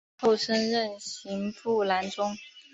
[0.17, 2.35] 后升任刑部郎中。